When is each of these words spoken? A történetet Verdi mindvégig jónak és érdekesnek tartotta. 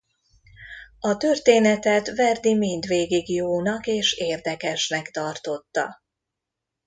A 0.99 1.17
történetet 1.17 2.15
Verdi 2.15 2.53
mindvégig 2.55 3.29
jónak 3.29 3.87
és 3.87 4.13
érdekesnek 4.13 5.09
tartotta. 5.11 6.01